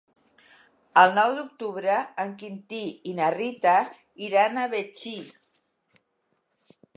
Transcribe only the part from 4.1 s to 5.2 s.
iran a Betxí.